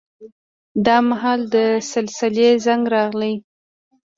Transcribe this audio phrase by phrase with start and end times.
[0.85, 1.55] دا مهال د
[1.91, 3.33] سلسلې زنګ راغی.